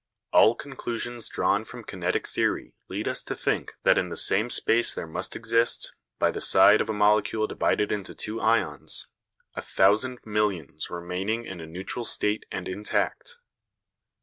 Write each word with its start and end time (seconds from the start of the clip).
All 0.33 0.55
conclusions 0.55 1.29
drawn 1.29 1.63
from 1.63 1.83
kinetic 1.83 2.27
theory 2.27 2.73
lead 2.89 3.07
us 3.07 3.21
to 3.25 3.35
think 3.35 3.73
that 3.83 3.99
in 3.99 4.09
the 4.09 4.17
same 4.17 4.49
space 4.49 4.95
there 4.95 5.05
must 5.05 5.35
exist, 5.35 5.93
by 6.17 6.31
the 6.31 6.41
side 6.41 6.81
of 6.81 6.89
a 6.89 6.93
molecule 6.93 7.45
divided 7.45 7.91
into 7.91 8.15
two 8.15 8.41
ions, 8.41 9.07
a 9.53 9.61
thousand 9.61 10.17
millions 10.25 10.89
remaining 10.89 11.45
in 11.45 11.61
a 11.61 11.67
neutral 11.67 12.03
state 12.03 12.47
and 12.51 12.67
intact. 12.67 13.37